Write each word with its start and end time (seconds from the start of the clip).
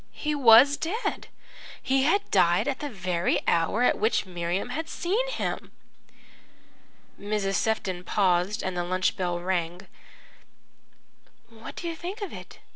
He 0.13 0.33
was 0.33 0.77
dead 0.77 1.27
he 1.79 2.01
had 2.01 2.31
died 2.31 2.67
at 2.67 2.79
the 2.79 2.89
very 2.89 3.47
hour 3.47 3.83
at 3.83 3.99
which 3.99 4.25
Miriam 4.25 4.69
had 4.69 4.89
seen 4.89 5.29
him." 5.29 5.71
Mrs. 7.19 7.53
Sefton 7.53 8.03
paused, 8.03 8.63
and 8.63 8.75
the 8.75 8.83
lunch 8.83 9.15
bell 9.15 9.39
rang. 9.39 9.85
"What 11.49 11.75
do 11.75 11.87
you 11.87 11.95
think 11.95 12.23
of 12.23 12.33
it?" 12.33 12.57